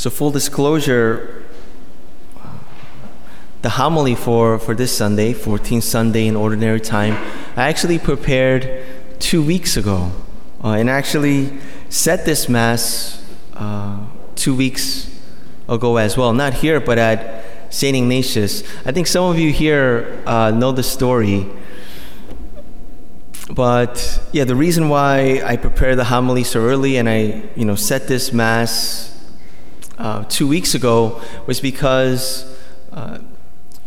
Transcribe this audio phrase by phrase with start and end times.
[0.00, 1.44] So, full disclosure,
[3.60, 7.22] the homily for, for this Sunday, 14th Sunday in Ordinary Time,
[7.54, 8.82] I actually prepared
[9.18, 10.10] two weeks ago.
[10.64, 11.52] Uh, and actually
[11.90, 13.22] said this Mass
[13.52, 15.20] uh, two weeks
[15.68, 16.32] ago as well.
[16.32, 17.94] Not here, but at St.
[17.94, 18.62] Ignatius.
[18.86, 21.46] I think some of you here uh, know the story.
[23.50, 27.74] But yeah, the reason why I prepared the homily so early and I, you know,
[27.74, 29.09] set this Mass
[30.00, 32.56] uh, two weeks ago was because
[32.92, 33.18] uh,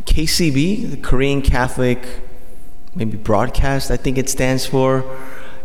[0.06, 2.00] KCB, the Korean Catholic,
[2.94, 5.04] maybe broadcast, I think it stands for.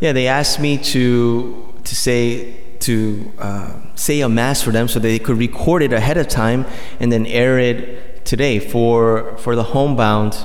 [0.00, 4.98] Yeah, they asked me to to say to uh, say a mass for them so
[4.98, 6.64] they could record it ahead of time
[7.00, 10.36] and then air it today for for the homebound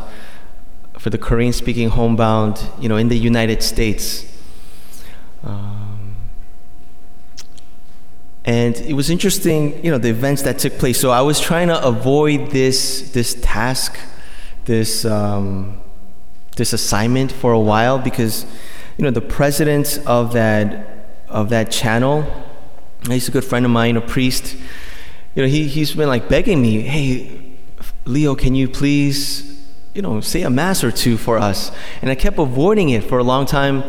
[0.98, 4.26] for the Korean speaking homebound you know in the United States.
[5.44, 5.93] Um,
[8.46, 11.00] and it was interesting, you know, the events that took place.
[11.00, 13.98] So I was trying to avoid this this task,
[14.66, 15.82] this um,
[16.58, 18.46] this assignment for a while because,
[18.98, 22.26] you know, the president of that of that channel,
[23.08, 24.56] he's a good friend of mine, a priest.
[25.36, 27.56] You know, he he's been like begging me, hey,
[28.06, 29.58] Leo, can you please,
[29.94, 31.72] you know, say a mass or two for us?
[32.02, 33.84] And I kept avoiding it for a long time,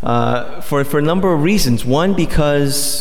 [0.00, 1.84] uh, for for a number of reasons.
[1.84, 2.99] One because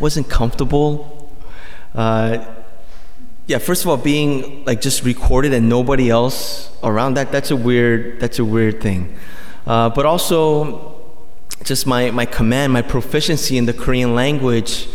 [0.00, 1.30] wasn't comfortable.
[1.94, 2.44] Uh,
[3.46, 7.56] yeah, first of all, being like just recorded and nobody else around that, that's a
[7.56, 9.16] weird, that's a weird thing.
[9.66, 10.94] Uh, but also,
[11.64, 14.86] just my, my command, my proficiency in the Korean language,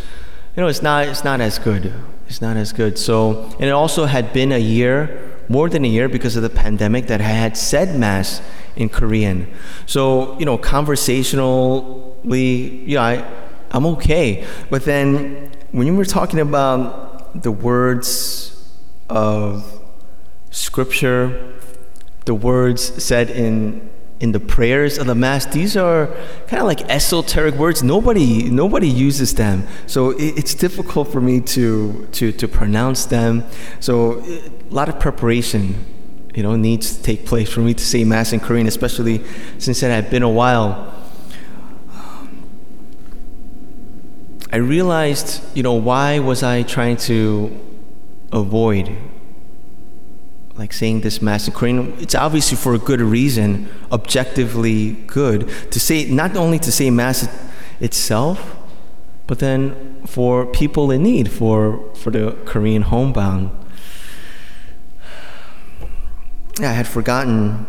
[0.55, 1.93] you know, it's not, it's not as good.
[2.27, 2.97] It's not as good.
[2.97, 6.49] So, and it also had been a year, more than a year because of the
[6.49, 8.41] pandemic that I had said Mass
[8.75, 9.51] in Korean.
[9.85, 13.25] So, you know, conversationally, yeah, I,
[13.73, 14.45] I'm okay.
[14.69, 18.71] But then when you were talking about the words
[19.09, 19.81] of
[20.51, 21.55] Scripture,
[22.25, 23.89] the words said in
[24.19, 26.07] in the prayers of the mass these are
[26.47, 27.81] kind of like esoteric words.
[27.83, 29.67] Nobody nobody uses them.
[29.87, 33.43] So it, it's difficult for me to to to pronounce them.
[33.79, 35.83] So a lot of preparation
[36.35, 39.21] you know needs to take place for me to say mass in korean especially
[39.59, 41.02] since it had been a while
[44.53, 47.59] I realized, you know, why was I trying to
[48.31, 48.95] avoid
[50.55, 51.97] like saying this mass in Korean?
[51.99, 55.49] It's obviously for a good reason, objectively good.
[55.71, 57.27] To say not only to say mass
[57.79, 58.55] itself,
[59.25, 63.49] but then for people in need, for for the Korean homebound.
[66.59, 67.65] I had forgotten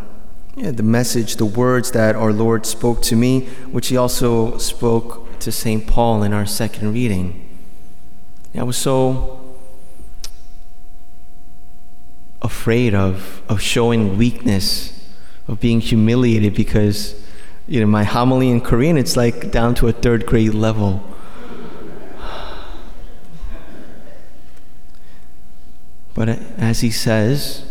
[0.54, 5.33] yeah, the message, the words that our Lord spoke to me, which He also spoke
[5.44, 5.86] to St.
[5.86, 7.40] Paul in our second reading.
[8.56, 9.56] I was so
[12.40, 15.06] afraid of, of showing weakness,
[15.46, 17.14] of being humiliated because,
[17.66, 21.02] you know, my homily in Korean, it's like down to a third grade level.
[26.14, 27.70] But as he says,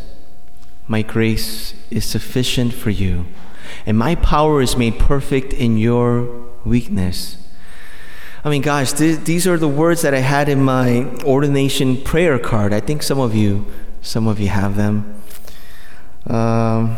[0.88, 3.26] my grace is sufficient for you,
[3.86, 7.43] and my power is made perfect in your weakness.
[8.46, 12.38] I mean, guys, th- these are the words that I had in my ordination prayer
[12.38, 12.74] card.
[12.74, 13.66] I think some of you,
[14.02, 15.16] some of you have them.
[16.28, 16.98] Um,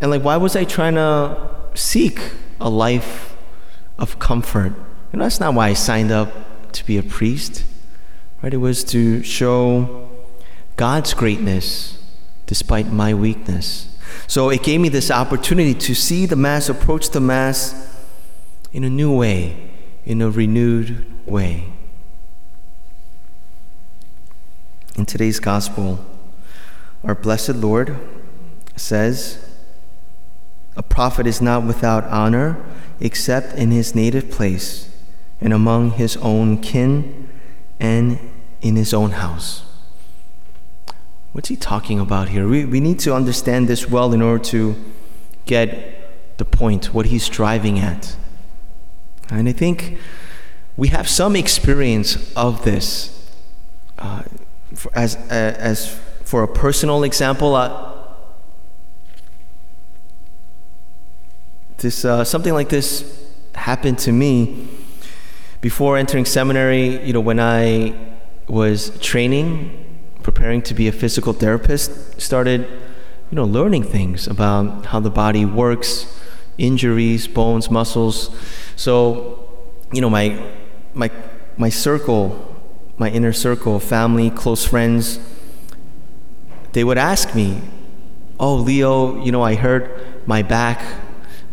[0.00, 2.18] and like, why was I trying to seek
[2.60, 3.36] a life
[3.96, 4.72] of comfort?
[5.12, 7.64] You know, that's not why I signed up to be a priest,
[8.42, 8.52] right?
[8.52, 10.10] It was to show
[10.74, 12.02] God's greatness
[12.46, 13.96] despite my weakness.
[14.26, 17.88] So it gave me this opportunity to see the Mass, approach the Mass
[18.72, 19.74] in a new way
[20.06, 21.64] in a renewed way.
[24.96, 26.02] In today's gospel,
[27.04, 27.98] our blessed Lord
[28.76, 29.44] says,
[30.76, 32.64] A prophet is not without honor
[33.00, 34.88] except in his native place
[35.40, 37.28] and among his own kin
[37.78, 38.18] and
[38.62, 39.64] in his own house.
[41.32, 42.48] What's he talking about here?
[42.48, 44.76] We, we need to understand this well in order to
[45.44, 48.16] get the point, what he's driving at.
[49.30, 49.98] And I think
[50.76, 53.12] we have some experience of this.
[53.98, 54.22] Uh,
[54.74, 57.94] for, as, uh, as for a personal example, uh,
[61.78, 63.24] this, uh, something like this
[63.54, 64.68] happened to me
[65.60, 67.02] before entering seminary.
[67.04, 67.94] You know, when I
[68.48, 69.82] was training,
[70.22, 72.60] preparing to be a physical therapist, started,
[73.30, 76.20] you know, learning things about how the body works,
[76.58, 78.30] injuries, bones, muscles
[78.76, 79.48] so,
[79.92, 80.40] you know, my,
[80.94, 81.10] my,
[81.56, 82.56] my circle
[82.98, 85.20] my inner circle, family, close friends,
[86.72, 87.60] they would ask me,
[88.40, 90.82] "Oh, Leo, you know, I hurt my back."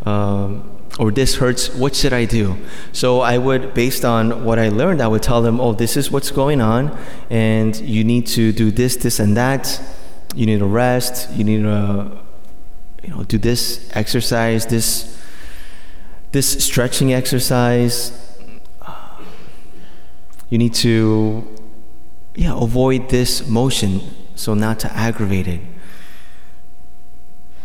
[0.05, 2.55] Um, or this hurts, what should I do?
[2.91, 6.11] So I would, based on what I learned, I would tell them, oh, this is
[6.11, 6.95] what's going on,
[7.31, 9.81] and you need to do this, this, and that.
[10.35, 11.31] You need to rest.
[11.31, 12.11] You need to,
[13.01, 15.19] you know, do this exercise, this,
[16.33, 18.12] this stretching exercise.
[20.50, 21.47] You need to,
[22.35, 24.01] yeah, avoid this motion
[24.35, 25.62] so not to aggravate it.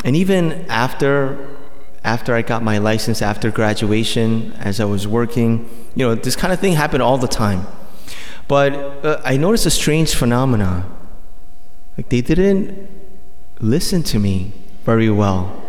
[0.04, 1.56] And even after
[2.04, 6.52] after I got my license after graduation, as I was working, you know, this kind
[6.52, 7.66] of thing happened all the time.
[8.46, 8.72] But
[9.04, 10.86] uh, I noticed a strange phenomena.
[11.96, 12.88] Like they didn't
[13.60, 14.52] listen to me
[14.84, 15.67] very well.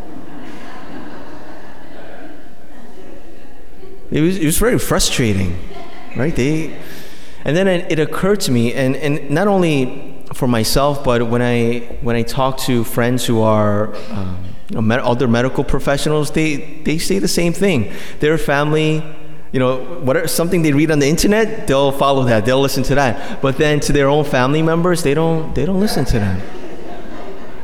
[4.12, 5.58] It was, it was very frustrating,
[6.16, 6.36] right?
[6.36, 6.76] They,
[7.46, 11.80] and then it, occurred to me, and, and not only for myself, but when I
[12.02, 16.98] when I talk to friends who are um, you know, other medical professionals, they, they
[16.98, 17.92] say the same thing.
[18.20, 19.04] Their family,
[19.52, 22.46] you know, whatever something they read on the internet, they'll follow that.
[22.46, 23.42] They'll listen to that.
[23.42, 26.42] But then to their own family members, they don't they don't listen to them.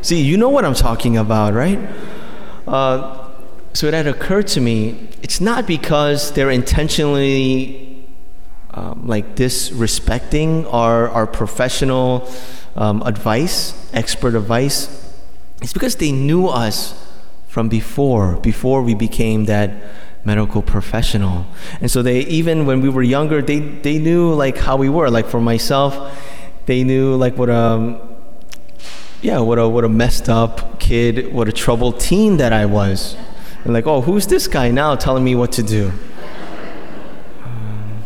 [0.02, 1.80] See, you know what I'm talking about, right?
[2.68, 3.25] Uh,
[3.76, 8.08] so it had occurred to me, it's not because they're intentionally
[8.72, 12.28] um, like disrespecting our our professional
[12.76, 15.06] um, advice, expert advice
[15.62, 16.94] it's because they knew us
[17.48, 19.72] from before, before we became that
[20.24, 21.48] medical professional.
[21.82, 25.10] And so they even when we were younger, they they knew like how we were.
[25.10, 26.22] Like for myself,
[26.66, 28.00] they knew like what um
[29.22, 33.16] yeah, what a what a messed up kid, what a troubled teen that I was.
[33.66, 35.92] And like, oh, who's this guy now telling me what to do?
[37.44, 38.04] Um,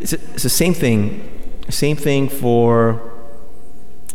[0.00, 1.28] it's, a, it's the same thing.
[1.68, 3.12] Same thing for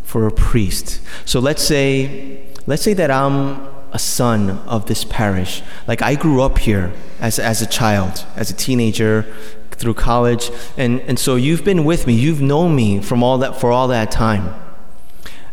[0.03, 1.01] for a priest.
[1.25, 5.61] So let's say, let's say that I'm a son of this parish.
[5.85, 9.25] Like I grew up here as, as a child, as a teenager,
[9.71, 13.59] through college, and, and so you've been with me, you've known me from all that
[13.59, 14.55] for all that time.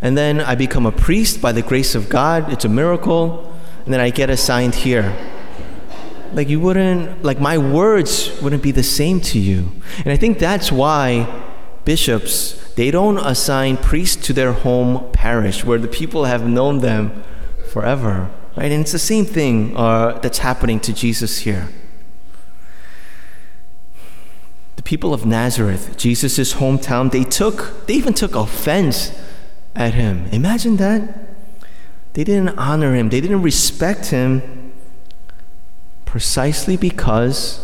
[0.00, 3.53] And then I become a priest by the grace of God, it's a miracle,
[3.84, 5.16] and then I get assigned here.
[6.32, 9.70] Like you wouldn't like my words wouldn't be the same to you.
[9.98, 11.42] And I think that's why
[11.84, 17.22] bishops they don't assign priests to their home parish where the people have known them
[17.68, 18.30] forever.
[18.56, 18.70] Right?
[18.72, 21.68] And it's the same thing uh, that's happening to Jesus here.
[24.76, 29.12] The people of Nazareth, Jesus' hometown, they took, they even took offense
[29.74, 30.26] at him.
[30.32, 31.23] Imagine that.
[32.14, 34.72] They didn't honor him, they didn't respect him
[36.04, 37.60] precisely because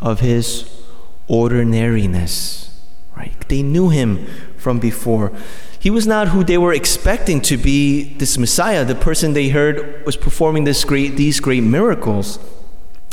[0.00, 0.82] of his
[1.28, 2.80] ordinariness.
[3.16, 3.34] Right?
[3.48, 4.26] They knew him
[4.56, 5.32] from before.
[5.78, 10.04] He was not who they were expecting to be this Messiah, the person they heard
[10.06, 12.38] was performing this great, these great miracles.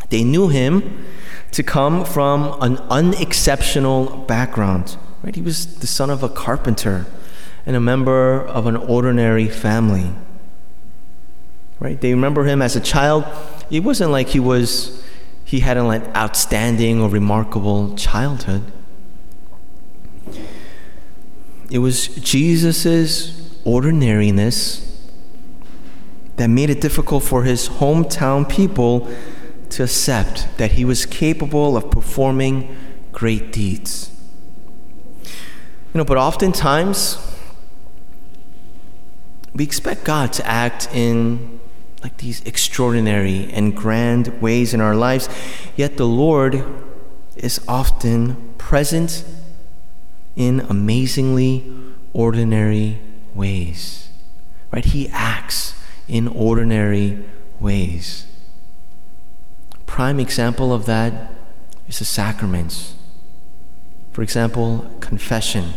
[0.10, 1.06] They knew him
[1.52, 4.98] to come from an unexceptional background.
[5.24, 5.34] Right?
[5.34, 7.06] He was the son of a carpenter
[7.66, 10.12] and a member of an ordinary family.
[11.80, 12.00] Right?
[12.00, 13.26] They remember him as a child.
[13.70, 15.04] It wasn't like he was
[15.46, 18.64] he had an like outstanding or remarkable childhood.
[21.70, 24.84] It was Jesus' ordinariness
[26.38, 29.10] that made it difficult for his hometown people
[29.70, 32.76] to accept that he was capable of performing
[33.12, 34.12] great deeds.
[35.24, 37.18] You know, but oftentimes
[39.54, 41.60] we expect God to act in
[42.04, 45.30] like these extraordinary and grand ways in our lives,
[45.76, 46.64] yet the Lord
[47.36, 49.24] is often present
[50.36, 51.72] in amazingly
[52.14, 53.00] ordinary
[53.34, 54.10] ways.
[54.72, 54.86] Right?
[54.86, 55.74] He acts
[56.08, 57.24] in ordinary
[57.60, 58.28] ways.
[59.86, 61.32] Prime example of that
[61.88, 62.94] is the sacraments.
[64.12, 65.74] For example, confession.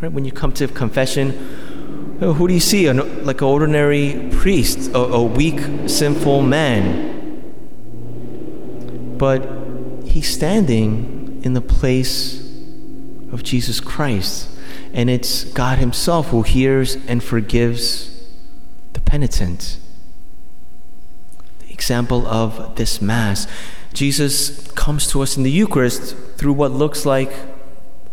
[0.00, 0.10] Right?
[0.10, 1.81] When you come to confession,
[2.22, 2.86] who do you see?
[2.86, 7.10] An, like an ordinary priest, a, a weak, sinful man.
[9.18, 9.48] But
[10.04, 12.40] he's standing in the place
[13.32, 14.48] of Jesus Christ.
[14.92, 18.24] And it's God Himself who hears and forgives
[18.92, 19.78] the penitent.
[21.60, 23.46] The example of this Mass.
[23.92, 27.32] Jesus comes to us in the Eucharist through what looks like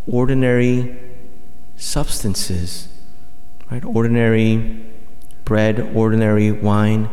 [0.06, 0.98] ordinary
[1.76, 2.88] substances,
[3.70, 3.84] right?
[3.84, 4.84] Ordinary
[5.44, 7.08] bread, ordinary wine.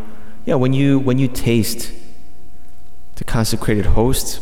[0.46, 1.92] Yeah, when you when you taste
[3.16, 4.42] the consecrated host,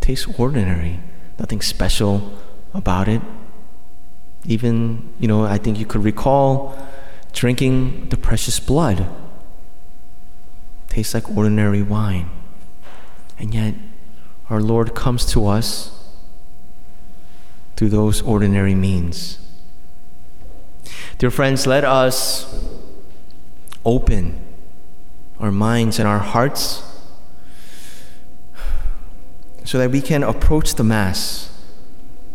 [0.00, 1.00] tastes ordinary
[1.38, 2.32] nothing special
[2.74, 3.22] about it.
[4.44, 6.76] Even, you know, I think you could recall
[7.32, 9.06] drinking the precious blood.
[10.88, 12.30] Tastes like ordinary wine.
[13.38, 13.74] And yet,
[14.50, 16.08] our Lord comes to us
[17.76, 19.38] through those ordinary means.
[21.18, 22.64] Dear friends, let us
[23.84, 24.40] open
[25.40, 26.84] our minds and our hearts
[29.64, 31.50] so that we can approach the Mass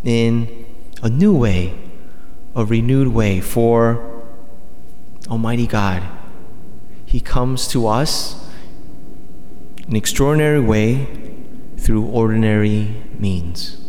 [0.03, 0.65] in
[1.01, 1.79] a new way,
[2.57, 4.21] a renewed way for
[5.29, 6.03] Almighty God.
[7.05, 8.51] He comes to us
[9.87, 11.07] in extraordinary way
[11.77, 13.82] through ordinary means.